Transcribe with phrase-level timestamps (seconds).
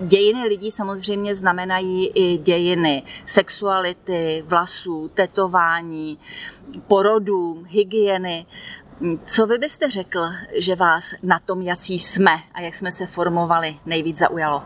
[0.00, 6.18] Dějiny lidí samozřejmě znamenají i dějiny sexuality, vlasů, tetování,
[6.86, 8.46] porodů, hygieny.
[9.24, 10.20] Co vy byste řekl,
[10.58, 14.62] že vás na tom, jací jsme a jak jsme se formovali, nejvíc zaujalo?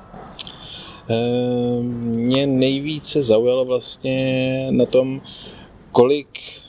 [1.08, 5.20] Ehm, mě nejvíce zaujalo vlastně na tom,
[5.92, 6.63] kolik Eh,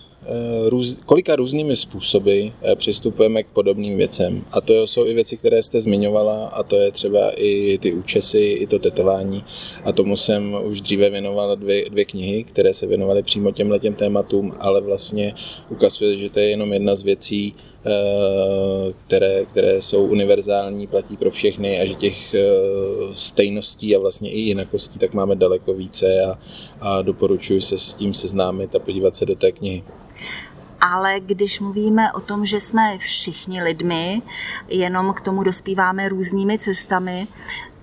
[0.69, 4.41] růz, kolika různými způsoby eh, přistupujeme k podobným věcem.
[4.51, 8.39] A to jsou i věci, které jste zmiňovala, a to je třeba i ty účesy,
[8.39, 9.43] i to tetování.
[9.83, 13.93] A tomu jsem už dříve věnoval dvě, dvě knihy, které se věnovaly přímo těmhle těm
[13.93, 15.33] tématům, ale vlastně
[15.69, 17.55] ukazuje, že to je jenom jedna z věcí,
[17.87, 22.41] Eh, které, které jsou univerzální, platí pro všechny a že těch eh,
[23.13, 26.39] stejností a vlastně i jinakostí tak máme daleko více a,
[26.81, 29.83] a doporučuji se s tím seznámit a podívat se do té knihy.
[30.81, 34.21] Ale když mluvíme o tom, že jsme všichni lidmi,
[34.67, 37.27] jenom k tomu dospíváme různými cestami,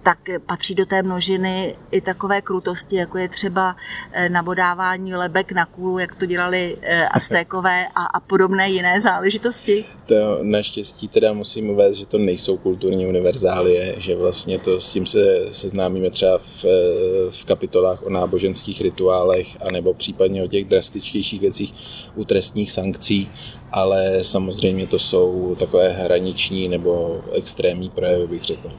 [0.02, 3.76] tak patří do té množiny i takové krutosti, jako je třeba
[4.12, 9.84] eh, nabodávání lebek na kůlu, jak to dělali eh, Aztékové a, a podobné jiné záležitosti?
[10.06, 15.06] To naštěstí teda musím uvést, že to nejsou kulturní univerzálie, že vlastně to s tím
[15.06, 21.40] se seznámíme třeba v, eh, v kapitolách o náboženských rituálech, anebo případně o těch drastičtějších
[21.40, 21.74] věcích
[22.14, 23.30] u trestních sankcí,
[23.72, 28.70] ale samozřejmě to jsou takové hraniční nebo extrémní projevy, bych řekl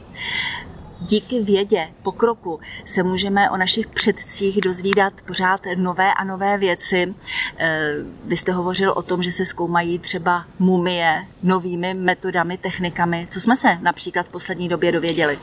[1.07, 7.15] díky vědě, pokroku se můžeme o našich předcích dozvídat pořád nové a nové věci.
[7.57, 7.93] Eh,
[8.25, 13.27] vy jste hovořil o tom, že se zkoumají třeba mumie novými metodami, technikami.
[13.31, 15.39] Co jsme se například v poslední době dověděli?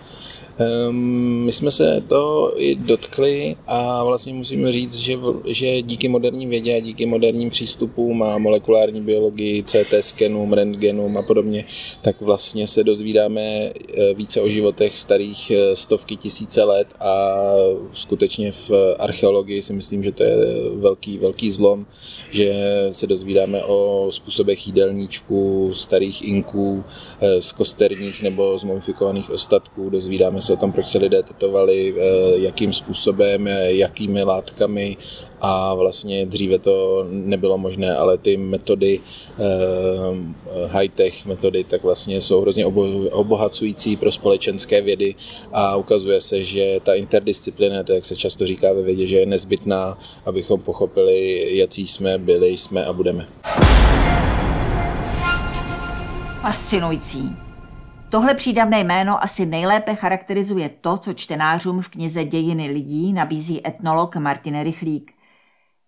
[0.61, 0.95] Ehm,
[1.45, 6.77] my jsme se to i dotkli a vlastně musíme říct, že, že díky moderní vědě
[6.77, 11.65] a díky moderním přístupům a molekulární biologii, CT skenům, rentgenům a podobně,
[12.03, 17.37] tak vlastně se dozvídáme eh, více o životech starých eh, stovky tisíce let a
[17.93, 20.37] skutečně v archeologii si myslím, že to je
[20.75, 21.87] velký, velký zlom,
[22.31, 22.55] že
[22.91, 26.85] se dozvídáme o způsobech jídelníčků, starých inků,
[27.21, 31.23] eh, z kosterních nebo z mumifikovaných ostatků, dozvídáme se se o tom, proč se lidé
[31.23, 34.97] tetovali, eh, jakým způsobem, eh, jakými látkami
[35.41, 39.45] a vlastně dříve to nebylo možné, ale ty metody, eh,
[40.67, 42.67] high-tech metody, tak vlastně jsou hrozně
[43.11, 45.15] obohacující pro společenské vědy
[45.53, 49.99] a ukazuje se, že ta interdisciplina, jak se často říká ve vědě, že je nezbytná,
[50.27, 53.29] abychom pochopili, jaký jsme, byli, jsme a budeme.
[56.43, 57.50] Fascinující.
[58.11, 64.17] Tohle přídavné jméno asi nejlépe charakterizuje to, co čtenářům v knize Dějiny lidí nabízí etnolog
[64.17, 65.13] Martin Rychlík.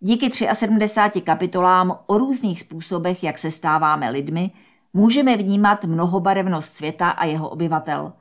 [0.00, 4.50] Díky 73 kapitolám o různých způsobech, jak se stáváme lidmi,
[4.92, 8.12] můžeme vnímat mnohobarevnost světa a jeho obyvatel.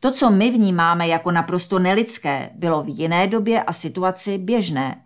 [0.00, 5.02] To, co my vnímáme jako naprosto nelidské, bylo v jiné době a situaci běžné.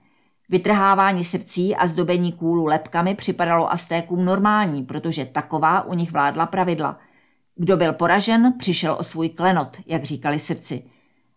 [0.48, 6.98] Vytrhávání srdcí a zdobení kůlu lepkami připadalo Aztékům normální, protože taková u nich vládla pravidla–
[7.56, 10.82] kdo byl poražen, přišel o svůj klenot, jak říkali srdci.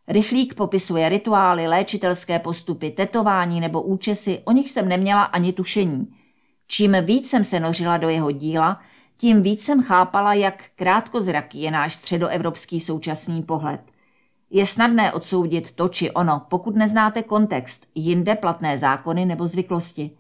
[0.08, 6.08] Rychlík popisuje rituály, léčitelské postupy, tetování nebo účesy, o nich jsem neměla ani tušení.
[6.68, 8.80] Čím víc jsem se nořila do jeho díla,
[9.18, 13.82] tím víc jsem chápala, jak krátkozraký je náš středoevropský současný pohled.
[14.50, 20.12] Je snadné odsoudit to či ono, pokud neznáte kontext, jinde platné zákony nebo zvyklosti.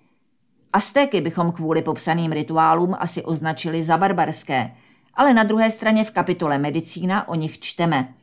[0.73, 4.71] Aztéky bychom kvůli popsaným rituálům asi označili za barbarské–
[5.17, 8.13] ale na druhé straně v kapitole Medicína o nich čteme.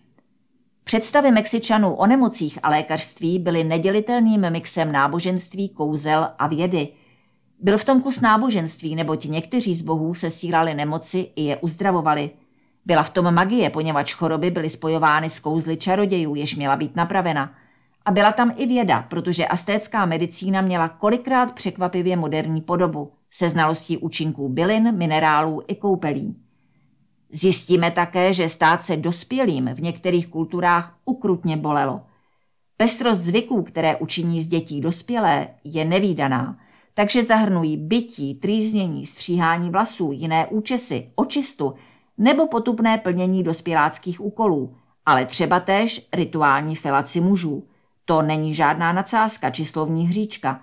[0.85, 6.88] Představy Mexičanů o nemocích a lékařství byly nedělitelným mixem náboženství, kouzel a vědy.
[7.61, 12.31] Byl v tom kus náboženství, neboť někteří z bohů se sílali nemoci i je uzdravovali.
[12.87, 17.55] Byla v tom magie, poněvadž choroby byly spojovány s kouzly čarodějů, jež měla být napravena.
[18.05, 23.99] A byla tam i věda, protože astécká medicína měla kolikrát překvapivě moderní podobu, se znalostí
[23.99, 26.44] účinků bylin, minerálů i koupelí.
[27.35, 32.01] Zjistíme také, že stát se dospělým v některých kulturách ukrutně bolelo.
[32.77, 36.59] Pestrost zvyků, které učiní z dětí dospělé, je nevýdaná,
[36.95, 41.75] takže zahrnují bytí, trýznění, stříhání vlasů, jiné účesy, očistu
[42.19, 44.77] nebo potupné plnění dospěláckých úkolů
[45.07, 47.65] ale třeba též rituální filaci mužů.
[48.05, 50.61] To není žádná nadsázka či slovní hříčka.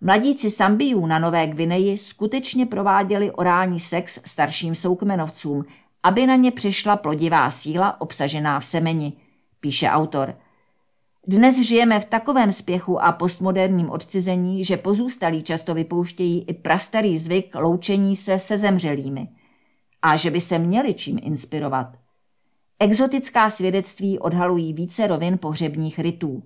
[0.00, 5.64] Mladíci Sambijů na Nové Gvineji skutečně prováděli orální sex starším soukmenovcům,
[6.02, 9.12] aby na ně přišla plodivá síla obsažená v semeni,
[9.60, 10.36] píše autor.
[11.26, 17.54] Dnes žijeme v takovém spěchu a postmoderním odcizení, že pozůstalí často vypouštějí i prastarý zvyk
[17.54, 19.28] loučení se se zemřelými.
[20.02, 21.96] A že by se měli čím inspirovat.
[22.78, 26.42] Exotická svědectví odhalují více rovin pohřebních rytů.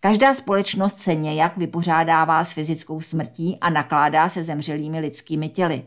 [0.00, 5.82] Každá společnost se nějak vypořádává s fyzickou smrtí a nakládá se zemřelými lidskými těly.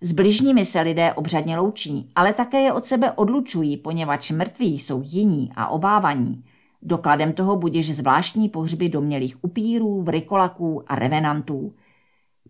[0.00, 5.02] S bližními se lidé obřadně loučí, ale také je od sebe odlučují, poněvadž mrtví jsou
[5.04, 6.44] jiní a obávaní.
[6.82, 11.72] Dokladem toho budiž zvláštní pohřby domělých upírů, vrykolaků a revenantů.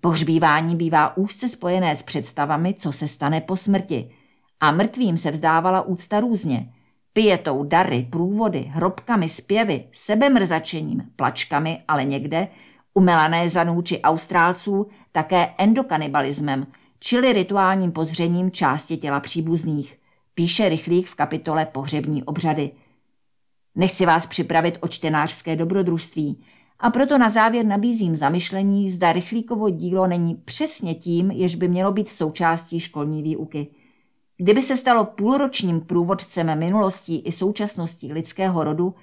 [0.01, 4.11] Pohřbívání bývá úzce spojené s představami, co se stane po smrti–
[4.61, 6.73] a mrtvým se vzdávala úcta různě.
[7.13, 12.49] Pijetou, dary, průvody, hrobkami, zpěvy, sebemrzačením, plačkami, ale někde,
[12.95, 16.67] u Melanézanů či Austrálců, také endokanibalismem,
[17.01, 19.99] čili rituálním pozřením části těla příbuzných,
[20.35, 22.71] píše Rychlík v kapitole Pohřební obřady.
[23.75, 26.45] Nechci vás připravit o čtenářské dobrodružství,
[26.79, 31.93] a proto na závěr nabízím zamyšlení, zda Rychlíkovo dílo není přesně tím, jež by mělo
[31.93, 33.67] být součástí školní výuky–
[34.43, 38.95] Kdyby se stalo půlročním průvodcem minulostí i současností lidského rodu,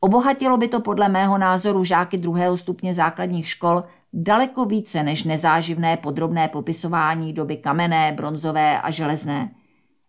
[0.00, 3.84] obohatilo by to podle mého názoru žáky druhého stupně základních škol
[4.16, 9.50] daleko více než nezáživné podrobné popisování doby kamenné, bronzové a železné.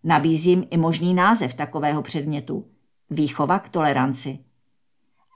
[0.03, 2.65] Nabízím i možný název takového předmětu.
[3.09, 4.39] Výchova k toleranci.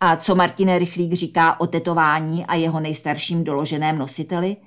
[0.02, 4.58] A co Martine Rychlík říká o tetování a jeho nejstarším doloženém nositeli?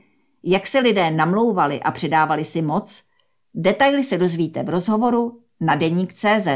[0.45, 3.03] Jak se lidé namlouvali a předávali si moc–
[3.55, 6.49] Detaily se dozvíte v rozhovoru na deník.cz.